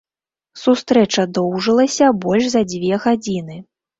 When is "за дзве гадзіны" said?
2.53-3.59